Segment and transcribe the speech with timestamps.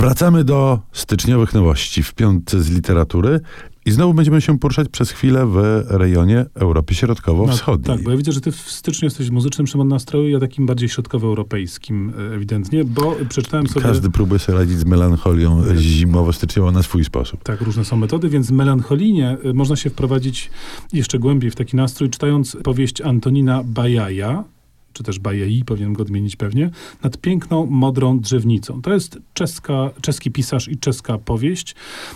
[0.00, 3.40] Wracamy do styczniowych nowości w piątce z literatury.
[3.86, 7.88] I znowu będziemy się poruszać przez chwilę w rejonie Europy Środkowo-Wschodniej.
[7.88, 10.66] No, tak, bo ja widzę, że ty w styczniu jesteś muzycznym Szymon nastroju, ja takim
[10.66, 13.86] bardziej środkowoeuropejskim e, ewidentnie, bo przeczytałem sobie...
[13.86, 17.42] Każdy próbuje sobie radzić z melancholią zimowo-styczniową na swój sposób.
[17.42, 20.50] Tak, różne są metody, więc melancholijnie e, można się wprowadzić
[20.92, 24.44] jeszcze głębiej w taki nastrój, czytając powieść Antonina Bajaja,
[24.92, 26.70] czy też Bajei, powinienem go odmienić pewnie,
[27.02, 28.82] nad piękną, modrą drzewnicą.
[28.82, 31.74] To jest czeska, czeski pisarz i czeska powieść.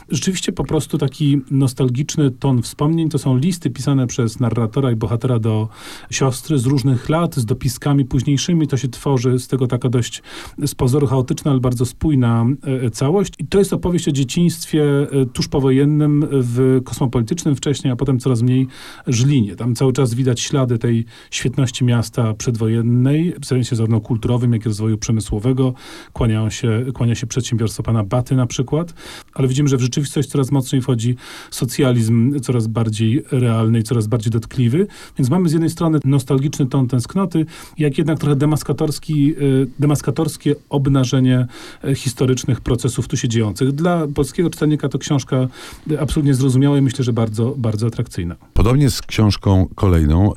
[0.08, 3.08] Rzeczywiście po prostu taki nostalgiczny ton wspomnień.
[3.08, 5.68] To są listy pisane przez narratora i bohatera do
[6.10, 8.68] siostry z różnych lat, z dopiskami późniejszymi.
[8.68, 10.22] To się tworzy z tego taka dość
[10.66, 13.32] z pozoru chaotyczna, ale bardzo spójna e, całość.
[13.38, 18.42] I to jest opowieść o dzieciństwie e, tuż powojennym w kosmopolitycznym wcześniej, a potem coraz
[18.42, 18.66] mniej
[19.06, 19.56] Żlinie.
[19.56, 24.62] Tam cały czas widać ślady tej świetności miasta przedwojennego wojennej, w sensie zarówno kulturowym, jak
[24.62, 25.74] i rozwoju przemysłowego.
[26.12, 28.94] Kłaniają się, kłania się przedsiębiorstwo pana Baty na przykład,
[29.34, 31.16] ale widzimy, że w rzeczywistość coraz mocniej wchodzi
[31.50, 34.86] socjalizm, coraz bardziej realny i coraz bardziej dotkliwy.
[35.18, 37.46] Więc mamy z jednej strony nostalgiczny ton tęsknoty,
[37.78, 39.36] jak jednak trochę demaskatorski, e,
[39.78, 41.46] demaskatorskie obnażenie
[41.84, 43.72] e, historycznych procesów tu się dziejących.
[43.72, 45.48] Dla polskiego czytelnika to książka
[46.00, 48.36] absolutnie zrozumiała i myślę, że bardzo, bardzo atrakcyjna.
[48.54, 50.32] Podobnie z książką kolejną,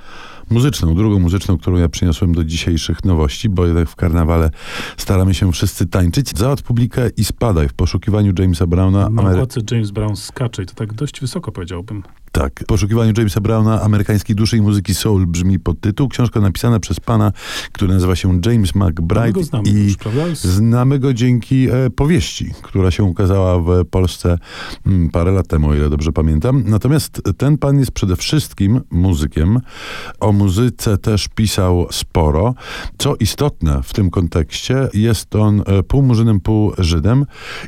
[0.49, 4.49] muzyczną, drugą muzyczną, którą ja przyniosłem do dzisiejszych nowości, bo jednak w karnawale
[4.97, 6.37] staramy się wszyscy tańczyć.
[6.37, 9.09] Załatw publikę i spadaj w poszukiwaniu Jamesa Browna.
[9.09, 9.45] Na Amery...
[9.71, 12.03] James Brown skacze i to tak dość wysoko powiedziałbym.
[12.37, 12.63] Tak.
[12.67, 16.07] Poszukiwaniu Jamesa Browna, amerykańskiej duszy i muzyki soul brzmi podtytuł.
[16.07, 17.31] Książka napisana przez pana,
[17.71, 19.43] który nazywa się James McBride.
[19.43, 25.09] Znamy i już, znamy go dzięki e, powieści, która się ukazała w Polsce m, mm,
[25.09, 26.63] parę lat temu, o ile dobrze pamiętam.
[26.65, 29.59] Natomiast ten pan jest przede wszystkim muzykiem.
[30.19, 32.53] O muzyce też pisał sporo.
[32.97, 37.25] Co istotne w tym kontekście, jest on e, pół murzynem, pół Żydem.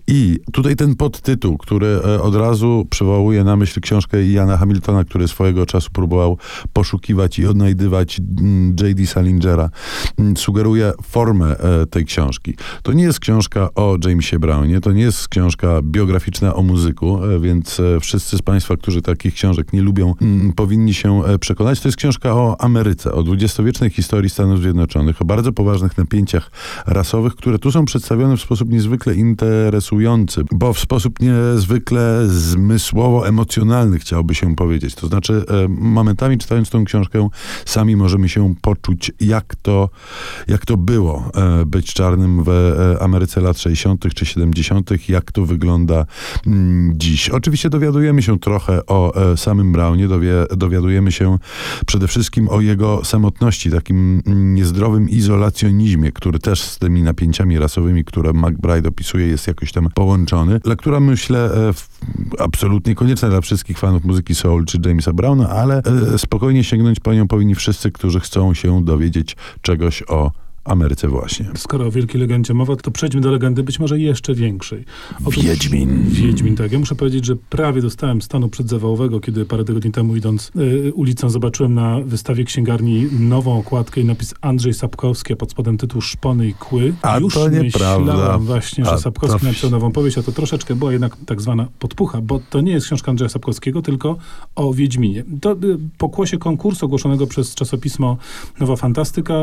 [0.07, 5.27] I tutaj ten podtytuł, który e, od razu przywołuje na myśl książkę Jana Hamiltona, który
[5.27, 6.38] swojego czasu próbował
[6.73, 9.08] poszukiwać i odnajdywać mm, J.D.
[9.08, 9.70] Salingera,
[10.17, 12.55] mm, sugeruje formę e, tej książki.
[12.83, 17.39] To nie jest książka o Jamesie Brownie, to nie jest książka biograficzna o muzyku, e,
[17.39, 21.80] więc e, wszyscy z Państwa, którzy takich książek nie lubią, mm, powinni się przekonać.
[21.80, 26.52] To jest książka o Ameryce, o dwudziestowiecznej historii Stanów Zjednoczonych, o bardzo poważnych napięciach
[26.86, 34.36] rasowych, które tu są przedstawione w sposób niezwykle interesujący, bo w sposób niezwykle zmysłowo-emocjonalny chciałby
[34.36, 34.95] się powiedzieć.
[34.95, 37.30] To znaczy, e, momentami czytając tą książkę,
[37.65, 39.89] sami możemy się poczuć, jak to,
[40.48, 44.14] jak to było e, być czarnym w e, Ameryce lat 60.
[44.14, 46.05] czy 70., jak to wygląda
[46.48, 47.30] mm, dziś.
[47.30, 51.38] Oczywiście dowiadujemy się trochę o samym Brownie, dowie, dowiadujemy się
[51.86, 58.05] przede wszystkim o jego samotności, takim mm, niezdrowym izolacjonizmie, który też z tymi napięciami rasowymi,
[58.05, 60.59] które McBride opisuje, jest jakoś tam połączony.
[60.59, 61.49] Dla myślę
[62.39, 65.82] absolutnie konieczna dla wszystkich fanów muzyki soul czy Jamesa Browna, ale
[66.14, 70.32] e, spokojnie sięgnąć po nią powinni wszyscy, którzy chcą się dowiedzieć czegoś o
[70.64, 71.45] Ameryce właśnie.
[71.58, 74.86] Skoro o wielkiej legendzie mowa, to przejdźmy do legendy być może jeszcze większej.
[75.25, 76.03] Otóż, Wiedźmin.
[76.09, 76.71] Wiedźmin, tak.
[76.71, 80.52] Ja muszę powiedzieć, że prawie dostałem stanu przedzawałowego, kiedy parę tygodni temu idąc
[80.87, 85.77] y, ulicą zobaczyłem na wystawie księgarni nową okładkę i napis Andrzej Sapkowski, a pod spodem
[85.77, 86.93] tytuł Szpony i Kły.
[87.02, 88.37] A Już to nieprawda.
[88.37, 89.45] właśnie, że a Sapkowski to...
[89.45, 92.86] napisał nową powieść, a to troszeczkę była jednak tak zwana podpucha, bo to nie jest
[92.86, 94.17] książka Andrzeja Sapkowskiego, tylko
[94.55, 95.23] o Wiedźminie.
[95.41, 95.55] To y,
[95.97, 98.17] pokłosie konkursu ogłoszonego przez czasopismo
[98.59, 99.33] Nowa Fantastyka,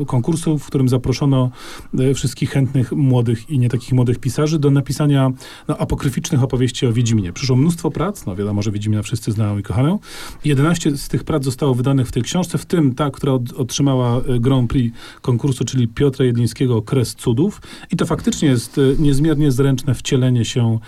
[0.00, 1.50] y, konkursu, w którym zaproszono
[1.98, 5.30] e, wszystkich chętnych młodych i nie takich młodych pisarzy do napisania
[5.68, 7.32] no, apokryficznych opowieści o Wiedźminie.
[7.32, 9.98] Przyszło mnóstwo prac, no wiadomo, że Wiedźmina wszyscy znają i kochają.
[10.44, 14.20] 11 z tych prac zostało wydanych w tej książce, w tym ta, która od, otrzymała
[14.20, 17.60] e, Grand Prix konkursu, czyli Piotra Jedlińskiego Kres Cudów.
[17.92, 20.78] I to faktycznie jest e, niezmiernie zręczne wcielenie się,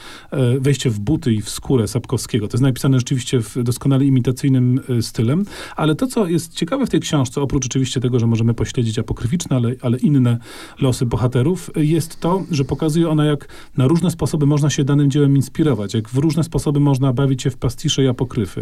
[0.61, 2.49] wejście w buty i w skórę Sapkowskiego.
[2.49, 5.45] To jest napisane rzeczywiście w doskonale imitacyjnym stylem,
[5.77, 9.57] ale to, co jest ciekawe w tej książce, oprócz oczywiście tego, że możemy pośledzić apokryficzne,
[9.57, 10.39] ale ale inne
[10.81, 15.37] losy bohaterów, jest to, że pokazuje ona, jak na różne sposoby można się danym dziełem
[15.37, 18.61] inspirować, jak w różne sposoby można bawić się w pastisze i apokryfy.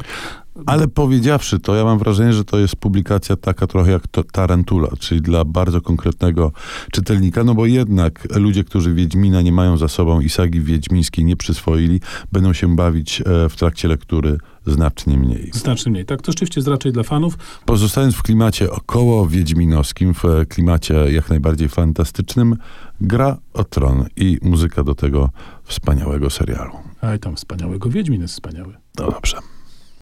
[0.66, 4.88] Ale powiedziawszy to, ja mam wrażenie, że to jest publikacja taka trochę jak to Tarantula,
[4.98, 6.52] czyli dla bardzo konkretnego
[6.92, 11.36] czytelnika, no bo jednak ludzie, którzy Wiedźmina nie mają za sobą i sagi wiedźmińskiej nie
[11.36, 12.00] przyswoili,
[12.32, 15.50] będą się bawić e, w trakcie lektury znacznie mniej.
[15.54, 16.22] Znacznie mniej, tak.
[16.22, 17.38] To rzeczywiście jest raczej dla fanów.
[17.64, 22.56] Pozostając w klimacie około wiedźminowskim, w klimacie jak najbardziej fantastycznym,
[23.00, 25.30] gra o tron i muzyka do tego
[25.64, 26.72] wspaniałego serialu.
[27.00, 28.74] A i tam wspaniałego Wiedźmin jest wspaniały.
[28.98, 29.36] No dobrze.